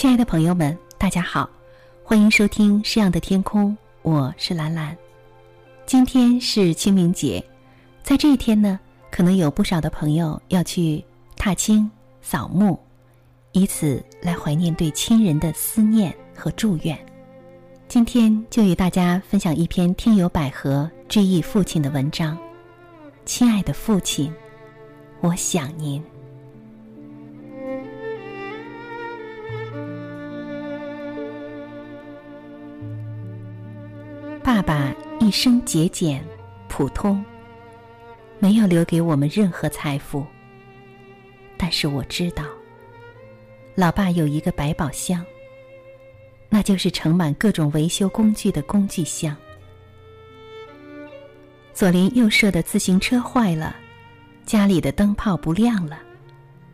[0.00, 1.46] 亲爱的朋友们，大家好，
[2.02, 3.70] 欢迎收听《诗样的天空》，
[4.00, 4.96] 我是兰兰。
[5.84, 7.44] 今天是清明节，
[8.02, 11.04] 在这一天呢，可能有不少的朋友要去
[11.36, 11.90] 踏青、
[12.22, 12.80] 扫墓，
[13.52, 16.98] 以此来怀念对亲人的思念和祝愿。
[17.86, 22.38] 今天就与大家分享一篇听友百合追忆父亲的文章。
[23.26, 24.32] 亲爱的父亲，
[25.20, 26.02] 我想您。
[34.60, 36.22] 爸爸一生节俭、
[36.68, 37.24] 普通，
[38.38, 40.26] 没有留给我们任何财富。
[41.56, 42.44] 但是我知道，
[43.74, 45.24] 老爸有一个百宝箱，
[46.50, 49.34] 那就是盛满各种维修工具的工具箱。
[51.72, 53.74] 左邻右舍的自行车坏了，
[54.44, 55.98] 家里的灯泡不亮了，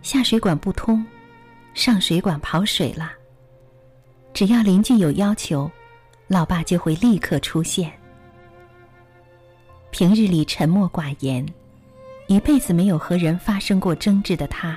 [0.02, 1.06] 下水管不通，
[1.72, 3.12] 上水管跑水了。
[4.34, 5.70] 只要邻居有要求。
[6.28, 7.92] 老爸就会立刻出现。
[9.90, 11.46] 平日里沉默寡言，
[12.26, 14.76] 一辈子没有和人发生过争执的他，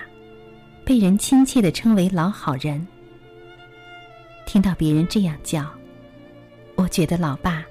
[0.85, 2.87] 被人亲切的称为“老好人”。
[4.45, 5.65] 听到别人这样叫，
[6.75, 7.65] 我觉得老爸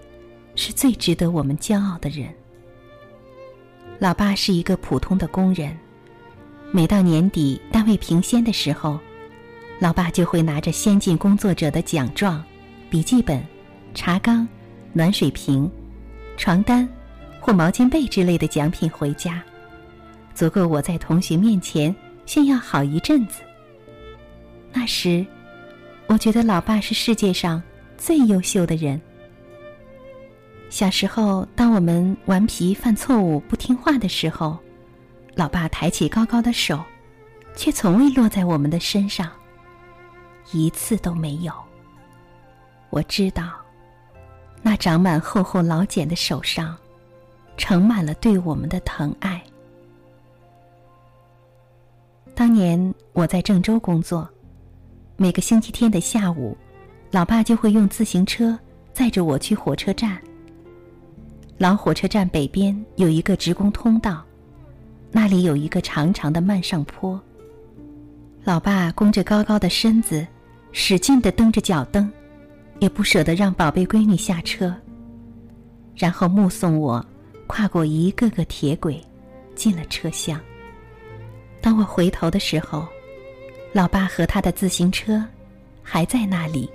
[0.57, 2.29] 是最值得我们骄傲的人。
[4.01, 5.77] 老爸是一个普通的工人，
[6.73, 8.99] 每到年底单位评先的时候，
[9.79, 12.45] 老爸就会拿着先进工作者的奖状、
[12.91, 13.41] 笔记本。
[13.99, 14.47] 茶缸、
[14.93, 15.69] 暖水瓶、
[16.37, 16.89] 床单
[17.41, 19.43] 或毛巾被之类的奖品回家，
[20.37, 21.93] 足够我在同学面前
[22.25, 23.43] 炫耀好一阵子。
[24.73, 25.27] 那时，
[26.07, 27.61] 我觉得老爸是世界上
[27.97, 29.01] 最优秀的人。
[30.71, 34.57] 小时候，当我们顽皮犯错误、不听话的时候，
[35.35, 36.81] 老爸抬起高高的手，
[37.57, 39.29] 却从未落在我们的身上，
[40.53, 41.53] 一次都没有。
[42.91, 43.45] 我知道。
[44.63, 46.77] 那长满厚厚老茧的手上，
[47.57, 49.43] 盛满了对我们的疼爱。
[52.35, 54.29] 当年我在郑州工作，
[55.17, 56.57] 每个星期天的下午，
[57.11, 58.59] 老爸就会用自行车
[58.93, 60.21] 载着我去火车站。
[61.57, 64.23] 老火车站北边有一个职工通道，
[65.11, 67.21] 那里有一个长长的慢上坡。
[68.45, 70.25] 老爸弓着高高的身子，
[70.71, 72.09] 使劲的蹬着脚蹬。
[72.81, 74.75] 也不舍得让宝贝闺女下车，
[75.97, 77.05] 然后目送我
[77.47, 79.03] 跨过一个个铁轨，
[79.55, 80.41] 进了车厢。
[81.61, 82.87] 当我回头的时候，
[83.73, 85.25] 老爸和他的自行车
[85.83, 86.71] 还在那里，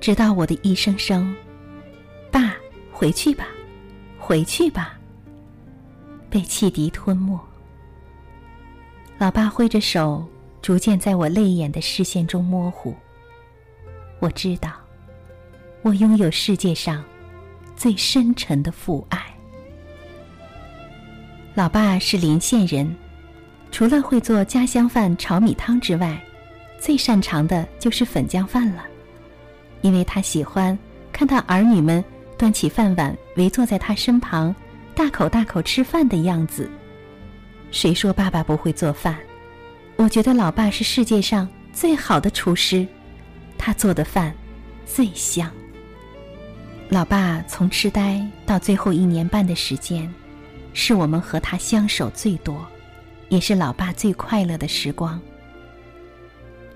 [0.00, 1.36] 直到我的一声声
[2.32, 2.54] “爸，
[2.90, 3.48] 回去吧，
[4.18, 4.98] 回去吧”，
[6.30, 7.38] 被汽笛吞没。
[9.18, 10.24] 老爸挥着手，
[10.62, 12.94] 逐渐在我泪眼的视线中模糊。
[14.20, 14.70] 我知道。
[15.82, 17.04] 我拥有世界上
[17.76, 19.18] 最深沉的父爱。
[21.54, 22.94] 老爸是临县人，
[23.70, 26.20] 除了会做家乡饭炒米汤之外，
[26.80, 28.84] 最擅长的就是粉浆饭了。
[29.80, 30.76] 因为他喜欢
[31.12, 32.04] 看到儿女们
[32.36, 34.54] 端起饭碗围坐在他身旁，
[34.94, 36.68] 大口大口吃饭的样子。
[37.70, 39.16] 谁说爸爸不会做饭？
[39.96, 42.86] 我觉得老爸是世界上最好的厨师，
[43.56, 44.34] 他做的饭
[44.84, 45.50] 最香。
[46.90, 50.10] 老爸从痴呆到最后一年半的时间，
[50.72, 52.66] 是我们和他相守最多，
[53.28, 55.20] 也是老爸最快乐的时光。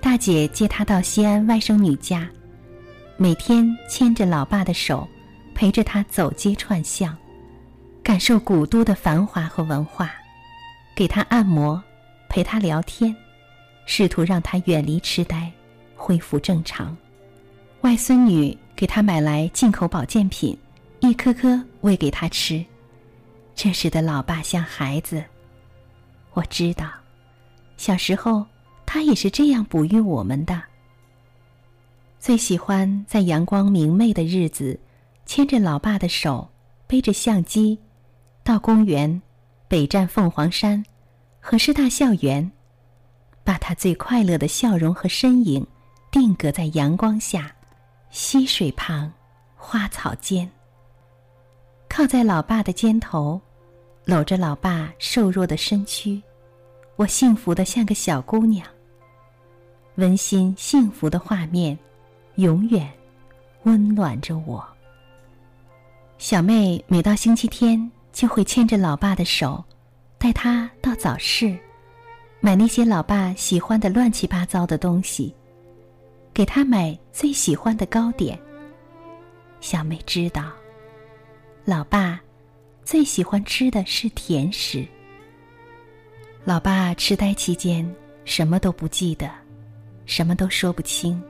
[0.03, 2.29] 大姐接他到西安外甥女家，
[3.17, 5.09] 每天牵着老爸的手，
[5.55, 7.17] 陪着他走街串巷，
[8.03, 10.13] 感受古都的繁华和文化，
[10.95, 11.83] 给他按摩，
[12.29, 13.17] 陪他聊天，
[13.87, 15.51] 试图让他远离痴呆，
[15.97, 16.95] 恢复正常。
[17.81, 18.55] 外孙女。
[18.75, 20.57] 给他买来进口保健品，
[21.01, 22.65] 一颗颗喂给他吃。
[23.55, 25.23] 这时的老爸像孩子，
[26.33, 26.91] 我知道，
[27.77, 28.45] 小时候
[28.87, 30.63] 他也是这样哺育我们的。
[32.19, 34.79] 最喜欢在阳光明媚的日子，
[35.27, 36.49] 牵着老爸的手，
[36.87, 37.79] 背着相机，
[38.43, 39.21] 到公园、
[39.69, 40.83] 北站凤凰山
[41.41, 42.51] 和师大校园，
[43.45, 45.67] 把他最快乐的笑容和身影
[46.11, 47.55] 定格在阳光下。
[48.13, 49.11] 溪水旁，
[49.57, 50.49] 花草间。
[51.89, 53.41] 靠在老爸的肩头，
[54.05, 56.23] 搂着老爸瘦弱的身躯，
[56.97, 58.67] 我幸福的像个小姑娘。
[59.95, 61.77] 温馨幸福的画面，
[62.35, 62.87] 永远
[63.63, 64.63] 温暖着我。
[66.19, 69.65] 小妹每到星期天，就会牵着老爸的手，
[70.19, 71.59] 带他到早市，
[72.41, 75.35] 买那些老爸喜欢的乱七八糟的东西。
[76.35, 78.39] 给他买最喜欢的糕点。
[79.61, 80.51] 小妹知道，
[81.65, 82.21] 老爸
[82.85, 84.87] 最喜欢吃的是甜食。
[86.45, 87.89] 老爸痴呆期间
[88.25, 89.31] 什么都不记得，
[90.07, 91.23] 什么都说不清，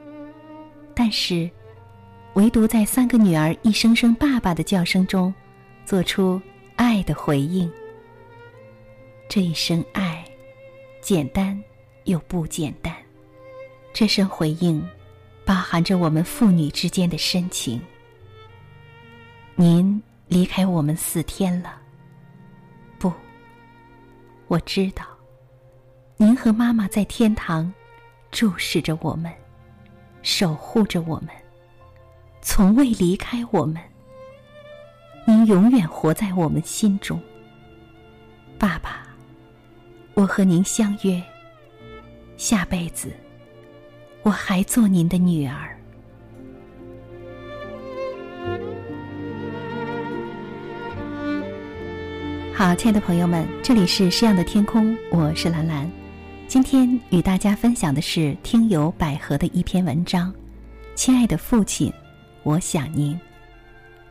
[0.94, 1.50] 但是，
[2.34, 5.34] 唯独在三个女儿一声声“爸爸”的叫声中，
[5.84, 6.40] 做出
[6.76, 7.70] 爱的回应。
[9.28, 10.24] 这一声爱，
[11.02, 11.62] 简单
[12.04, 12.91] 又不简单。
[13.92, 14.82] 这声回应，
[15.44, 17.80] 包含着我们父女之间的深情。
[19.54, 21.76] 您离开我们四天了。
[22.98, 23.12] 不，
[24.48, 25.04] 我知道，
[26.16, 27.70] 您和妈妈在天堂
[28.30, 29.30] 注视着我们，
[30.22, 31.28] 守护着我们，
[32.40, 33.80] 从未离开我们。
[35.26, 37.20] 您永远活在我们心中，
[38.58, 39.06] 爸爸。
[40.14, 41.22] 我和您相约，
[42.36, 43.12] 下辈子。
[44.24, 45.76] 我还做您的女儿。
[52.54, 55.90] 好，亲爱的朋友们，这里是诗样的天空，我是兰兰。
[56.46, 60.32] 今天与大家分享的是听友百合的一篇文章。
[60.94, 61.92] 亲爱的父亲，
[62.44, 63.18] 我想您。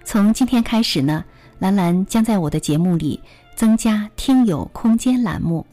[0.03, 1.23] 从今天开始呢，
[1.59, 3.17] 兰兰将在我的节目里
[3.55, 5.65] 增加听友空间栏目，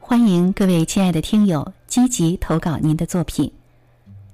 [0.00, 3.52] 欢迎各位亲爱的听友积极投稿您的作品。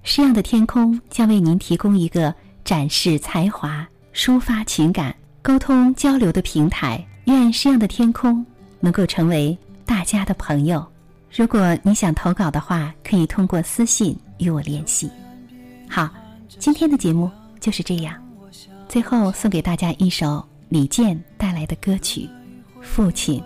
[0.02, 2.34] 诗样的天空将为您提供一个
[2.64, 7.04] 展示才华、抒发情感、沟通交流的平台。
[7.26, 8.44] 愿诗样的天空
[8.80, 9.56] 能够成为
[9.86, 10.84] 大家的朋友。
[11.30, 15.08] 如果你想投稿的话，可以通过私信与我联系。
[15.88, 16.10] 好，
[16.58, 18.20] 今天的节目就是这样。
[18.88, 22.22] 最后送给大家一首李健带来的歌曲
[22.82, 23.40] 《父亲》，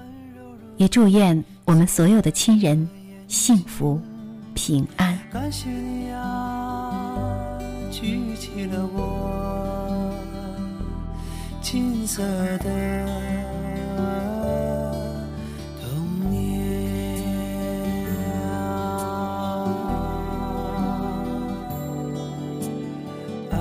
[0.78, 2.88] 也祝愿我们所有的亲人
[3.28, 4.00] 幸福
[4.54, 5.15] 平安。
[5.32, 7.58] 感谢你啊，
[7.90, 10.14] 举起了我
[11.60, 12.22] 金色
[12.58, 13.06] 的
[15.82, 16.40] 童年
[23.50, 23.54] 啊！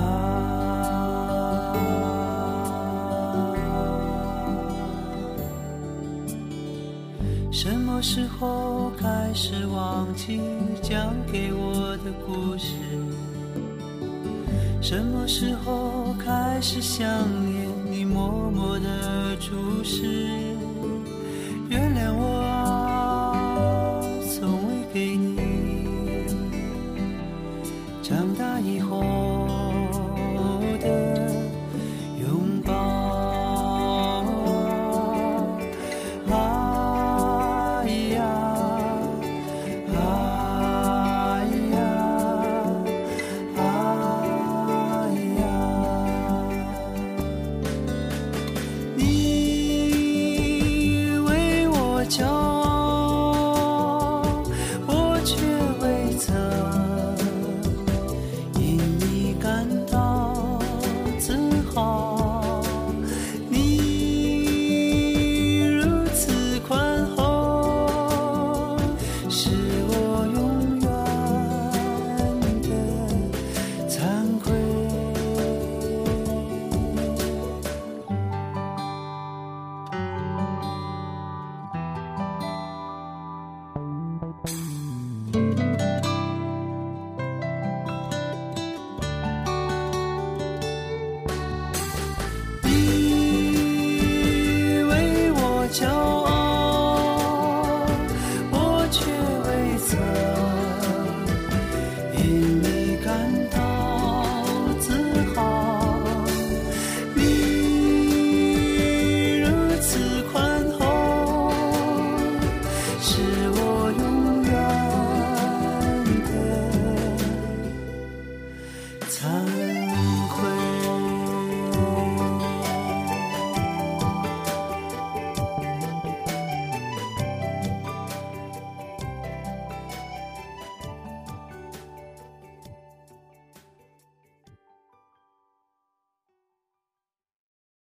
[7.52, 10.40] 什么时候开始忘记？
[10.88, 12.74] 讲给我的故事，
[14.80, 17.04] 什么时候开始想
[17.44, 20.04] 念你默默的注视？
[21.68, 24.00] 原谅我啊，
[24.38, 25.40] 从未给你。
[28.00, 29.25] 长大以后。